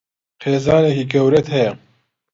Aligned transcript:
خێزانێکی 0.41 1.09
گەورەت 1.13 1.47
هەیە؟ 1.55 1.73